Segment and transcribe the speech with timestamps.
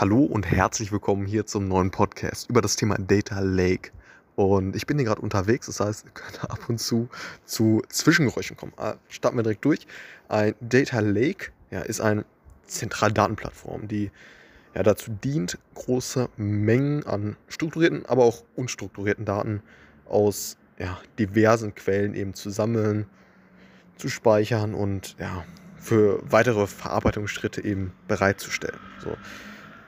[0.00, 3.90] Hallo und herzlich willkommen hier zum neuen Podcast über das Thema Data Lake.
[4.36, 7.08] Und ich bin hier gerade unterwegs, das heißt, ihr könnt ab und zu
[7.44, 8.72] zu Zwischengeräuschen kommen.
[8.76, 9.88] Ah, starten wir direkt durch.
[10.28, 12.24] Ein Data Lake ja, ist eine
[12.68, 14.12] Zentraldatenplattform, die
[14.72, 19.64] ja, dazu dient, große Mengen an strukturierten, aber auch unstrukturierten Daten
[20.08, 23.06] aus ja, diversen Quellen eben zu sammeln,
[23.96, 25.44] zu speichern und ja,
[25.74, 28.78] für weitere Verarbeitungsschritte eben bereitzustellen.
[29.02, 29.16] So.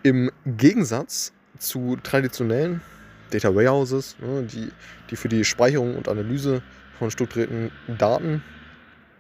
[0.02, 2.80] Im Gegensatz zu traditionellen
[3.30, 4.70] Data Warehouses, ne, die,
[5.10, 6.62] die für die Speicherung und Analyse
[6.98, 8.42] von strukturierten Daten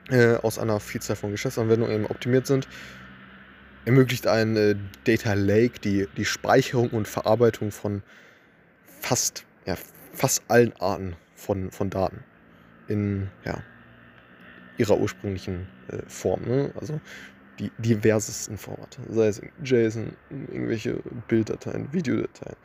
[0.08, 2.66] äh, aus einer Vielzahl von Geschäftsanwendungen eben optimiert sind,
[3.84, 8.02] ermöglicht ein äh, Data Lake die, die Speicherung und Verarbeitung von
[9.00, 9.76] fast, ja,
[10.12, 12.24] fast allen Arten von, von Daten
[12.88, 13.62] in ja,
[14.78, 16.42] ihrer ursprünglichen äh, Form.
[16.42, 16.72] Ne?
[16.80, 17.00] Also
[17.60, 19.00] die diversesten Formate.
[19.10, 22.56] Sei es JSON, irgendwelche Bilddateien, Videodateien.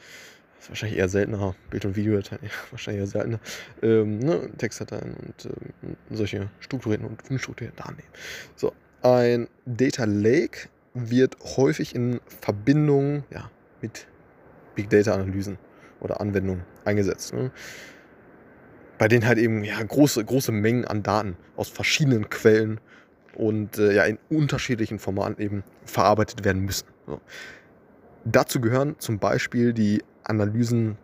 [0.56, 1.56] Das ist wahrscheinlich eher seltener.
[1.70, 3.40] Bild- und Videodateien, ja, wahrscheinlich eher seltener.
[3.82, 4.50] Ähm, ne?
[4.58, 7.98] Textdateien und ähm, solche strukturierten und unstrukturierten Daten.
[8.56, 13.52] So, ein Data Lake wird häufig in Verbindung ja,
[13.82, 14.08] mit
[14.76, 15.58] Big Data Analysen
[16.00, 17.34] oder Anwendungen eingesetzt.
[17.34, 17.52] Ne?
[18.98, 22.80] Bei denen halt eben ja, große, große Mengen an Daten aus verschiedenen Quellen
[23.36, 26.88] und äh, ja in unterschiedlichen Formaten eben verarbeitet werden müssen.
[27.06, 27.22] So.
[28.24, 30.98] Dazu gehören zum Beispiel die Analysen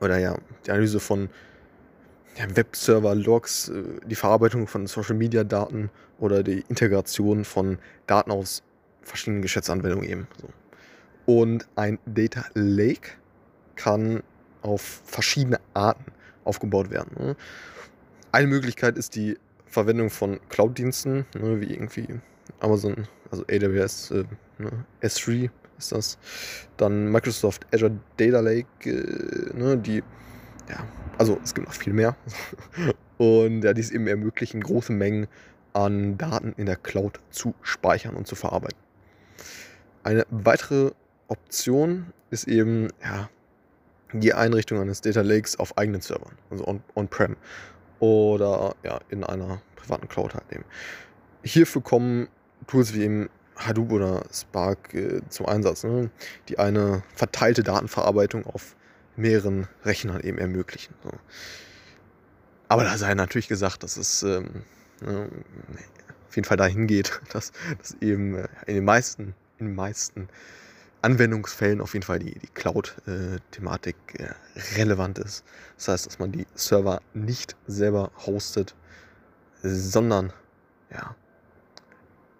[0.00, 1.28] oder ja die Analyse von
[2.36, 8.62] ja, Webserver-Logs, äh, die Verarbeitung von Social-Media-Daten oder die Integration von Daten aus
[9.02, 10.28] verschiedenen Geschäftsanwendungen eben.
[10.40, 10.48] So.
[11.26, 13.10] Und ein Data Lake
[13.76, 14.22] kann
[14.62, 16.12] auf verschiedene Arten
[16.44, 17.10] aufgebaut werden.
[17.18, 17.36] Ne?
[18.32, 22.06] Eine Möglichkeit ist die Verwendung von Cloud-Diensten, ne, wie irgendwie
[22.60, 24.24] Amazon, also AWS, äh,
[24.58, 26.18] ne, S3 ist das.
[26.76, 30.02] Dann Microsoft Azure Data Lake, äh, ne, die,
[30.68, 30.86] ja,
[31.18, 32.16] also es gibt noch viel mehr.
[33.18, 35.26] Und ja, die es eben ermöglichen, große Mengen
[35.72, 38.78] an Daten in der Cloud zu speichern und zu verarbeiten.
[40.02, 40.92] Eine weitere
[41.26, 43.28] Option ist eben ja,
[44.12, 47.32] die Einrichtung eines Data Lakes auf eigenen Servern, also on-prem.
[47.32, 47.38] On
[48.00, 50.64] oder ja, in einer privaten Cloud halt eben.
[51.42, 52.28] Hierfür kommen
[52.66, 56.10] Tools wie eben Hadoop oder Spark äh, zum Einsatz, ne?
[56.48, 58.76] die eine verteilte Datenverarbeitung auf
[59.16, 60.94] mehreren Rechnern eben ermöglichen.
[61.02, 61.10] So.
[62.68, 64.62] Aber da sei natürlich gesagt, dass es ähm,
[65.00, 65.28] ne,
[66.28, 70.28] auf jeden Fall dahin geht, dass, dass eben äh, in den meisten, in den meisten
[71.02, 74.30] Anwendungsfällen auf jeden Fall die, die Cloud-Thematik äh,
[74.76, 75.44] relevant ist.
[75.76, 78.74] Das heißt, dass man die Server nicht selber hostet,
[79.62, 80.32] sondern
[80.90, 81.14] ja,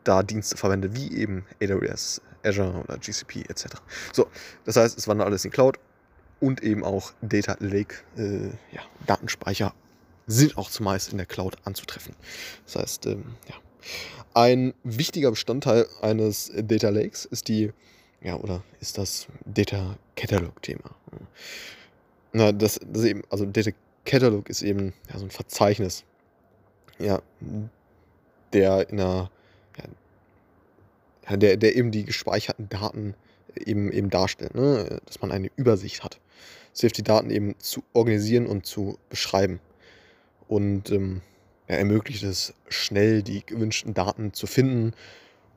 [0.04, 3.66] da Dienste verwendet, wie eben AWS, Azure oder GCP etc.
[4.12, 4.28] So,
[4.64, 5.78] das heißt, es wandert alles in Cloud
[6.40, 9.75] und eben auch Data Lake, äh, ja, Datenspeicher
[10.26, 12.14] sind auch zumeist in der Cloud anzutreffen.
[12.64, 13.54] Das heißt, ähm, ja.
[14.34, 17.72] Ein wichtiger Bestandteil eines Data Lakes ist die
[18.21, 20.91] ja, oder ist das Data Catalog Thema?
[22.33, 23.71] Na, das, das eben, also Data
[24.05, 26.05] Catalog ist eben ja, so ein Verzeichnis,
[26.99, 27.23] ja,
[28.53, 29.31] der in einer,
[31.29, 33.15] ja, der, der eben die gespeicherten Daten
[33.55, 35.00] eben, eben darstellt, ne?
[35.06, 36.19] dass man eine Übersicht hat.
[36.73, 39.61] Es hilft, die Daten eben zu organisieren und zu beschreiben.
[40.49, 41.23] Und ähm,
[41.69, 44.95] ja, ermöglicht es, schnell die gewünschten Daten zu finden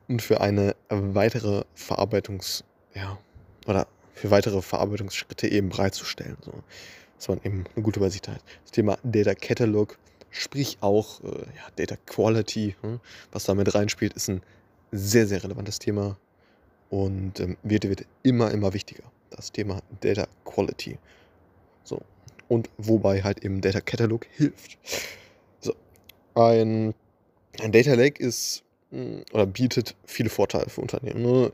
[0.08, 2.64] und für eine weitere Verarbeitungs,
[2.94, 3.18] ja,
[3.66, 6.36] oder für weitere Verarbeitungsschritte eben bereitzustellen.
[6.42, 6.52] So,
[7.16, 8.42] dass man eben eine gute Übersicht hat.
[8.62, 9.98] Das Thema Data Catalog,
[10.30, 14.42] sprich auch äh, ja, Data Quality, hm, was damit reinspielt, ist ein
[14.90, 16.16] sehr, sehr relevantes Thema
[16.90, 19.04] und ähm, wird, wird immer, immer wichtiger.
[19.30, 20.98] Das Thema Data Quality.
[21.84, 22.00] So.
[22.48, 24.78] Und wobei halt eben Data Catalog hilft.
[25.60, 25.74] So.
[26.34, 26.94] Ein,
[27.60, 28.62] ein Data Lake ist
[29.32, 31.52] oder bietet viele Vorteile für Unternehmen, ne?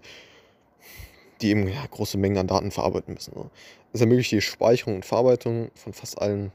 [1.41, 3.35] die eben ja, große Mengen an Daten verarbeiten müssen.
[3.37, 3.51] Ne?
[3.93, 6.53] Es ermöglicht die Speicherung und Verarbeitung von fast allen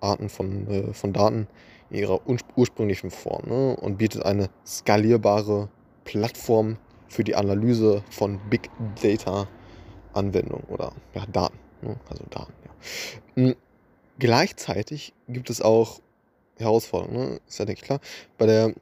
[0.00, 1.48] Arten von, äh, von Daten
[1.90, 2.20] in ihrer
[2.56, 3.76] ursprünglichen Form ne?
[3.76, 5.68] und bietet eine skalierbare
[6.04, 6.76] Plattform
[7.08, 8.70] für die Analyse von Big
[9.02, 9.48] Data
[10.12, 11.58] Anwendungen oder ja, Daten.
[11.82, 11.96] Ne?
[12.08, 13.42] Also Daten, ja.
[13.42, 13.56] Mhm.
[14.18, 16.00] Gleichzeitig gibt es auch
[16.58, 17.40] Herausforderungen, ne?
[17.46, 18.00] ist ja, denke ich, klar.
[18.38, 18.74] Bei der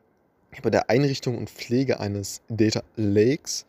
[0.62, 3.66] bei der Einrichtung und Pflege eines Data Lakes,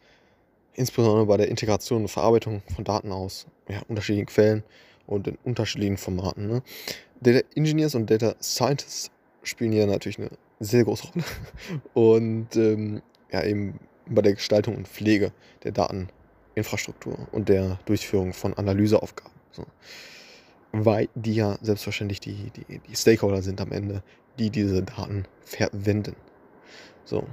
[0.74, 4.64] insbesondere bei der Integration und Verarbeitung von Daten aus ja, unterschiedlichen Quellen
[5.08, 6.48] und in unterschiedlichen Formaten.
[6.48, 6.62] Ne?
[7.22, 9.12] Data Engineers und Data Scientists
[9.44, 11.26] spielen hier natürlich eine sehr große Rolle.
[11.94, 13.02] Und ähm,
[13.32, 15.32] ja, eben bei der Gestaltung und Pflege
[15.64, 16.10] der Daten
[16.56, 19.34] Infrastruktur und der Durchführung von Analyseaufgaben.
[19.52, 19.66] So.
[20.72, 24.04] Weil die ja selbstverständlich die, die, die Stakeholder sind am Ende,
[24.40, 26.16] die diese Daten verwenden.
[27.06, 27.25] So.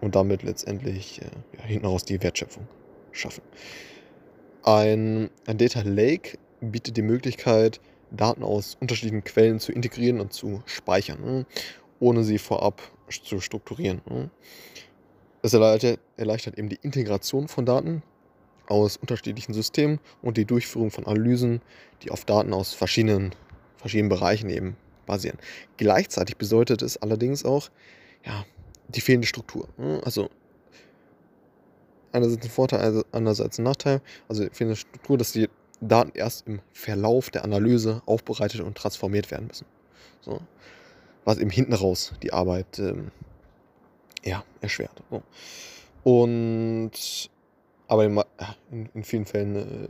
[0.00, 1.26] Und damit letztendlich äh,
[1.58, 2.66] ja, hinten raus die Wertschöpfung
[3.12, 3.42] schaffen.
[4.62, 7.80] Ein, ein Data Lake bietet die Möglichkeit,
[8.10, 11.46] Daten aus unterschiedlichen Quellen zu integrieren und zu speichern, ne?
[11.98, 14.00] ohne sie vorab zu strukturieren.
[14.08, 14.30] Ne?
[15.42, 18.02] Das erleichtert, erleichtert eben die Integration von Daten
[18.68, 21.62] aus unterschiedlichen Systemen und die Durchführung von Analysen,
[22.02, 23.34] die auf Daten aus verschiedenen,
[23.76, 24.76] verschiedenen Bereichen eben
[25.06, 25.38] basieren.
[25.76, 27.70] Gleichzeitig bedeutet es allerdings auch
[28.24, 28.44] ja,
[28.88, 29.68] die fehlende Struktur.
[29.76, 30.00] Ne?
[30.04, 30.30] Also
[32.12, 34.00] einerseits ein Vorteil, also andererseits ein Nachteil.
[34.28, 35.48] Also die fehlende Struktur, dass die
[35.80, 39.66] Daten erst im Verlauf der Analyse aufbereitet und transformiert werden müssen.
[40.20, 40.40] So.
[41.24, 43.10] Was eben hinten raus die Arbeit ähm,
[44.24, 45.02] ja, erschwert.
[45.10, 45.22] So.
[46.04, 47.30] Und
[47.88, 48.20] aber in,
[48.70, 49.88] in, in vielen Fällen äh,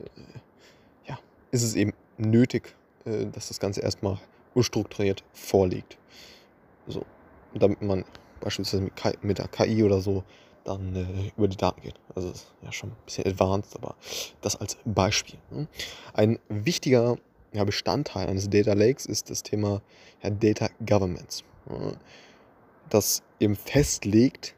[1.08, 1.19] ja,
[1.50, 4.19] ist es eben nötig, äh, dass das Ganze erstmal
[4.54, 5.98] unstrukturiert vorliegt.
[6.87, 7.04] So,
[7.54, 8.04] damit man
[8.46, 10.22] beispielsweise mit, KI, mit der KI oder so
[10.62, 11.96] dann äh, über die Daten geht.
[12.14, 13.96] Also ist ja schon ein bisschen advanced, aber
[14.40, 15.38] das als Beispiel.
[15.50, 15.66] Ne?
[16.14, 17.16] Ein wichtiger
[17.52, 19.82] ja, Bestandteil eines Data Lakes ist das Thema
[20.22, 21.43] ja, Data Governance.
[21.69, 21.96] Ne?
[22.88, 24.54] Das eben festlegt,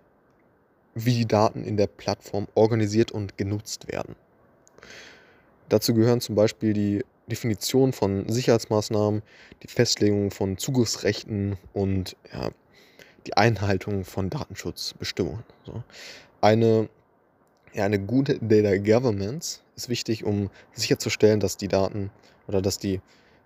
[0.95, 4.17] wie die Daten in der Plattform organisiert und genutzt werden.
[5.71, 9.23] Dazu gehören zum Beispiel die Definition von Sicherheitsmaßnahmen,
[9.63, 12.51] die Festlegung von Zugriffsrechten und ja,
[13.29, 15.45] die Einhaltung von Datenschutzbestimmungen.
[15.65, 15.83] So.
[16.41, 16.89] Eine,
[17.75, 22.11] ja, eine gute Data Governance ist wichtig, um sicherzustellen, dass die Daten
[22.47, 23.01] oder dass die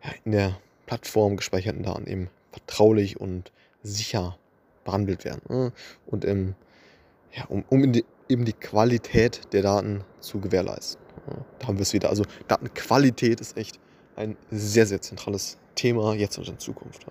[0.05, 3.51] ja, in der Plattform gespeicherten Daten eben vertraulich und
[3.83, 4.39] sicher
[4.85, 5.43] behandelt werden.
[5.49, 5.73] Ne?
[6.07, 6.55] Und im
[7.35, 11.01] ja, um, um die, eben die Qualität der Daten zu gewährleisten.
[11.29, 12.11] Ja, da haben wir es wieder.
[12.11, 13.81] Also Datenqualität ist echt
[14.17, 17.07] ein sehr, sehr zentrales Thema jetzt und in Zukunft.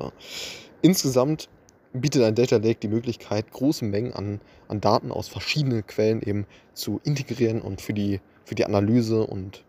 [0.82, 1.50] Insgesamt
[1.94, 6.46] bietet ein Data Lake die Möglichkeit, große Mengen an, an Daten aus verschiedenen Quellen eben
[6.74, 9.64] zu integrieren und für die, für die Analyse und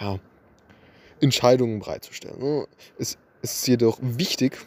[0.00, 0.18] ja,
[1.20, 2.38] Entscheidungen bereitzustellen.
[2.38, 2.66] Ne.
[2.98, 4.58] Es ist jedoch wichtig,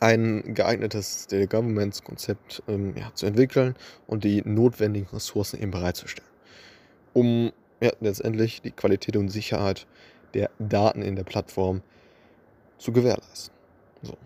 [0.00, 3.74] ein geeignetes Data Governance Konzept ähm, ja, zu entwickeln
[4.06, 6.28] und die notwendigen Ressourcen eben bereitzustellen,
[7.14, 9.86] um ja, letztendlich die Qualität und Sicherheit
[10.34, 11.82] der Daten in der Plattform
[12.78, 13.54] zu gewährleisten.
[14.02, 14.16] So.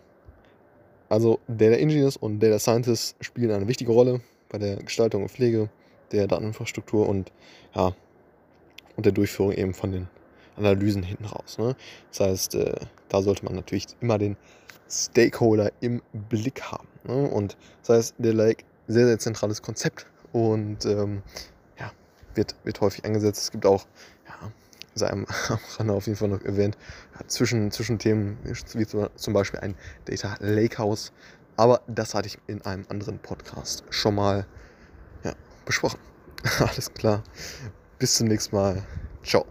[1.10, 5.68] Also Data Engineers und Data Scientists spielen eine wichtige Rolle bei der Gestaltung und Pflege
[6.12, 7.32] der Dateninfrastruktur und,
[7.74, 7.94] ja,
[8.96, 10.08] und der Durchführung eben von den
[10.56, 11.58] Analysen hinten raus.
[11.58, 11.74] Ne?
[12.10, 12.76] Das heißt, äh,
[13.08, 14.36] da sollte man natürlich immer den
[14.88, 16.88] Stakeholder im Blick haben.
[17.04, 17.28] Ne?
[17.28, 21.22] Und das heißt, der Lake, sehr, sehr zentrales Konzept und ähm,
[21.78, 21.90] ja,
[22.36, 23.42] wird, wird häufig eingesetzt.
[23.42, 23.84] Es gibt auch,
[24.28, 24.52] ja,
[25.00, 25.26] sei am
[25.76, 26.78] Rande auf jeden Fall noch erwähnt,
[27.26, 28.38] zwischen, zwischen Themen
[28.74, 29.74] wie zum Beispiel ein
[30.04, 31.12] Data Lakehouse.
[31.56, 34.46] Aber das hatte ich in einem anderen Podcast schon mal
[35.24, 35.34] ja,
[35.66, 35.98] besprochen.
[36.58, 37.22] Alles klar.
[37.98, 38.82] Bis zum nächsten Mal.
[39.22, 39.44] Ciao.